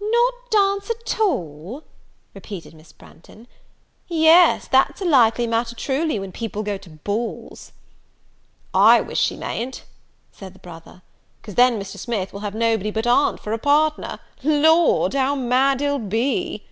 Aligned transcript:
"Not 0.00 0.34
dance 0.50 0.88
at 0.88 1.20
all!" 1.20 1.84
repeated 2.32 2.72
Miss 2.72 2.90
Branghton; 2.90 3.46
"yes, 4.08 4.66
that's 4.66 5.02
a 5.02 5.04
likely 5.04 5.46
matter 5.46 5.74
truly, 5.74 6.18
when 6.18 6.32
people 6.32 6.62
go 6.62 6.78
to 6.78 6.88
balls." 6.88 7.72
"I 8.72 9.02
wish 9.02 9.20
she 9.20 9.36
mayn't," 9.36 9.84
said 10.32 10.54
the 10.54 10.58
brother; 10.58 11.02
"'cause 11.42 11.56
then 11.56 11.78
Mr. 11.78 11.98
Smith 11.98 12.32
will 12.32 12.40
have 12.40 12.54
nobody 12.54 12.90
but 12.90 13.06
aunt 13.06 13.40
for 13.40 13.52
a 13.52 13.58
partner. 13.58 14.20
Lord, 14.42 15.12
how 15.12 15.34
mad 15.36 15.80
he'll 15.82 15.98
be!" 15.98 16.64